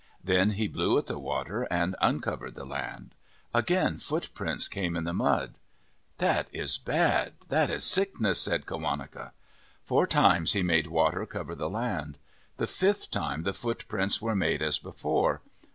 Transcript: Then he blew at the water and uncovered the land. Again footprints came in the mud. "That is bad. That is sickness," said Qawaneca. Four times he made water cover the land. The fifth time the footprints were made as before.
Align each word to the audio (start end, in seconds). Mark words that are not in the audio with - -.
Then 0.23 0.53
he 0.53 0.67
blew 0.67 0.97
at 0.97 1.05
the 1.05 1.19
water 1.19 1.67
and 1.69 1.95
uncovered 2.01 2.55
the 2.55 2.65
land. 2.65 3.13
Again 3.53 3.99
footprints 3.99 4.67
came 4.67 4.95
in 4.95 5.03
the 5.03 5.13
mud. 5.13 5.59
"That 6.17 6.47
is 6.51 6.79
bad. 6.79 7.33
That 7.49 7.69
is 7.69 7.83
sickness," 7.83 8.41
said 8.41 8.65
Qawaneca. 8.65 9.29
Four 9.83 10.07
times 10.07 10.53
he 10.53 10.63
made 10.63 10.87
water 10.87 11.27
cover 11.27 11.53
the 11.53 11.69
land. 11.69 12.17
The 12.57 12.65
fifth 12.65 13.11
time 13.11 13.43
the 13.43 13.53
footprints 13.53 14.19
were 14.19 14.35
made 14.35 14.63
as 14.63 14.79
before. 14.79 15.43